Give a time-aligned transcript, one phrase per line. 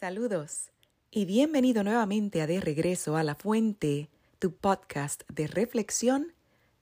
[0.00, 0.70] Saludos
[1.10, 6.32] y bienvenido nuevamente a De Regreso a la Fuente, tu podcast de reflexión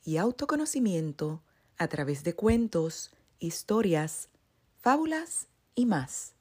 [0.05, 1.43] y autoconocimiento
[1.79, 3.11] a través de cuentos,
[3.41, 4.29] historias,
[4.79, 6.35] fábulas y más.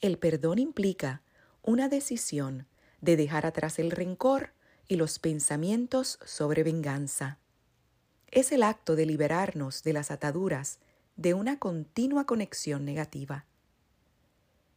[0.00, 1.20] El perdón implica
[1.60, 2.66] una decisión
[3.02, 4.54] de dejar atrás el rencor
[4.88, 7.38] y los pensamientos sobre venganza.
[8.28, 10.78] Es el acto de liberarnos de las ataduras
[11.16, 13.44] de una continua conexión negativa.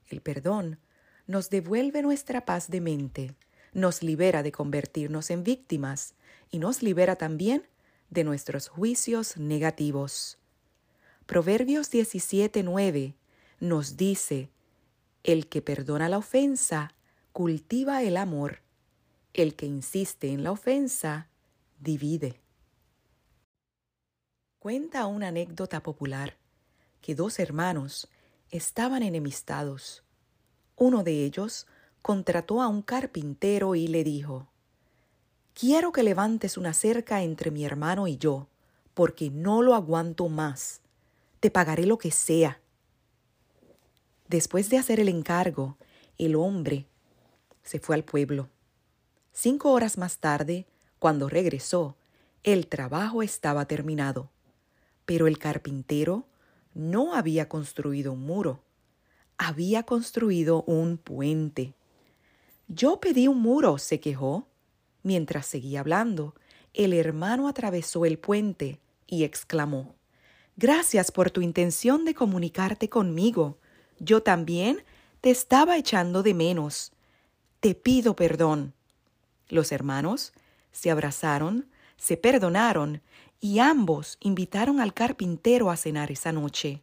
[0.07, 0.79] El perdón
[1.27, 3.35] nos devuelve nuestra paz de mente,
[3.73, 6.13] nos libera de convertirnos en víctimas
[6.51, 7.67] y nos libera también
[8.09, 10.37] de nuestros juicios negativos.
[11.25, 13.15] Proverbios 17:9
[13.59, 14.49] nos dice,
[15.23, 16.93] El que perdona la ofensa
[17.31, 18.61] cultiva el amor,
[19.33, 21.27] el que insiste en la ofensa
[21.79, 22.39] divide.
[24.59, 26.37] Cuenta una anécdota popular
[27.01, 28.07] que dos hermanos
[28.51, 30.03] estaban enemistados.
[30.75, 31.67] Uno de ellos
[32.01, 34.47] contrató a un carpintero y le dijo,
[35.53, 38.47] Quiero que levantes una cerca entre mi hermano y yo,
[38.93, 40.81] porque no lo aguanto más.
[41.39, 42.59] Te pagaré lo que sea.
[44.27, 45.77] Después de hacer el encargo,
[46.17, 46.87] el hombre
[47.63, 48.49] se fue al pueblo.
[49.31, 50.65] Cinco horas más tarde,
[50.99, 51.95] cuando regresó,
[52.43, 54.29] el trabajo estaba terminado,
[55.05, 56.25] pero el carpintero
[56.75, 58.61] no había construido un muro,
[59.37, 61.73] había construido un puente.
[62.67, 64.47] Yo pedí un muro, se quejó.
[65.01, 66.35] Mientras seguía hablando,
[66.73, 69.95] el hermano atravesó el puente y exclamó
[70.57, 73.57] Gracias por tu intención de comunicarte conmigo.
[73.99, 74.83] Yo también
[75.21, 76.93] te estaba echando de menos.
[77.59, 78.73] Te pido perdón.
[79.49, 80.33] Los hermanos
[80.71, 83.01] se abrazaron, se perdonaron
[83.45, 86.81] y ambos invitaron al carpintero a cenar esa noche.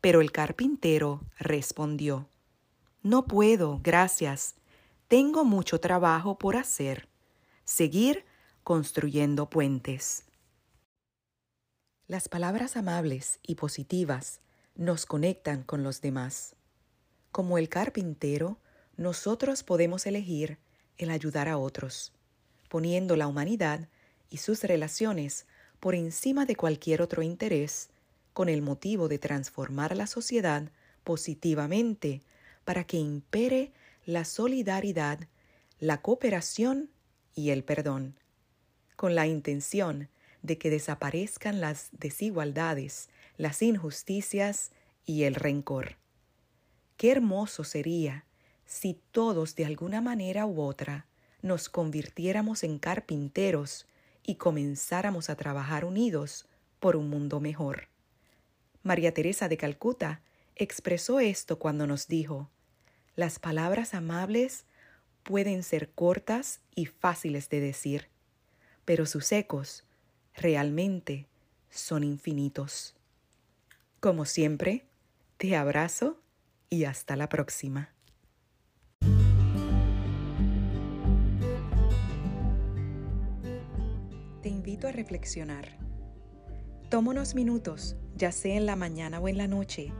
[0.00, 2.26] Pero el carpintero respondió,
[3.02, 4.54] No puedo, gracias.
[5.08, 7.06] Tengo mucho trabajo por hacer.
[7.66, 8.24] Seguir
[8.64, 10.24] construyendo puentes.
[12.06, 14.40] Las palabras amables y positivas
[14.76, 16.56] nos conectan con los demás.
[17.30, 18.56] Como el carpintero,
[18.96, 20.56] nosotros podemos elegir
[20.96, 22.14] el ayudar a otros,
[22.70, 23.90] poniendo la humanidad
[24.30, 25.44] y sus relaciones
[25.80, 27.88] por encima de cualquier otro interés,
[28.32, 30.70] con el motivo de transformar la sociedad
[31.02, 32.22] positivamente
[32.64, 33.72] para que impere
[34.04, 35.18] la solidaridad,
[35.78, 36.90] la cooperación
[37.34, 38.18] y el perdón,
[38.96, 40.08] con la intención
[40.42, 44.72] de que desaparezcan las desigualdades, las injusticias
[45.04, 45.96] y el rencor.
[46.96, 48.26] Qué hermoso sería
[48.66, 51.06] si todos de alguna manera u otra
[51.42, 53.86] nos convirtiéramos en carpinteros
[54.30, 56.46] y comenzáramos a trabajar unidos
[56.78, 57.88] por un mundo mejor.
[58.84, 60.22] María Teresa de Calcuta
[60.54, 62.48] expresó esto cuando nos dijo,
[63.16, 64.66] las palabras amables
[65.24, 68.08] pueden ser cortas y fáciles de decir,
[68.84, 69.82] pero sus ecos
[70.36, 71.26] realmente
[71.68, 72.94] son infinitos.
[73.98, 74.86] Como siempre,
[75.38, 76.20] te abrazo
[76.68, 77.92] y hasta la próxima.
[84.40, 85.68] Te invito a reflexionar.
[86.88, 89.92] Toma unos minutos, ya sea en la mañana o en la noche,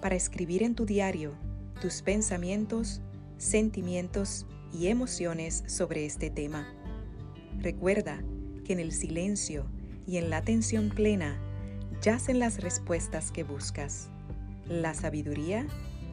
[0.00, 1.34] para escribir en tu diario
[1.80, 3.00] tus pensamientos,
[3.36, 6.72] sentimientos y emociones sobre este tema.
[7.58, 8.22] Recuerda
[8.64, 9.66] que en el silencio
[10.06, 11.38] y en la atención plena
[12.00, 14.08] yacen las respuestas que buscas.
[14.68, 15.66] La sabiduría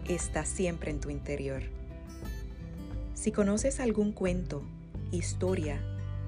[0.07, 1.63] está siempre en tu interior.
[3.13, 4.63] Si conoces algún cuento,
[5.11, 5.81] historia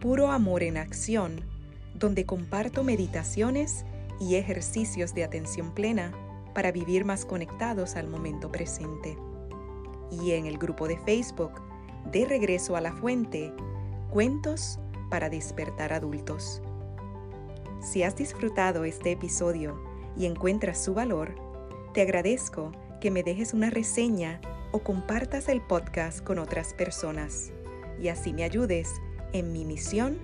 [0.00, 1.53] Puro Amor en Acción
[1.94, 3.84] donde comparto meditaciones
[4.20, 6.12] y ejercicios de atención plena
[6.54, 9.16] para vivir más conectados al momento presente.
[10.10, 11.52] Y en el grupo de Facebook,
[12.10, 13.52] De Regreso a la Fuente,
[14.10, 14.78] Cuentos
[15.10, 16.62] para despertar adultos.
[17.80, 19.80] Si has disfrutado este episodio
[20.16, 21.34] y encuentras su valor,
[21.92, 24.40] te agradezco que me dejes una reseña
[24.72, 27.52] o compartas el podcast con otras personas
[28.00, 28.90] y así me ayudes
[29.32, 30.18] en mi misión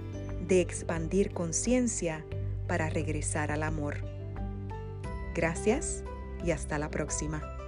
[0.51, 2.27] de expandir conciencia
[2.67, 3.99] para regresar al amor.
[5.33, 6.03] Gracias
[6.45, 7.60] y hasta la próxima.